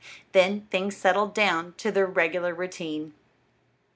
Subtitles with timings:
[0.31, 3.13] Then things settled down to their regular routine.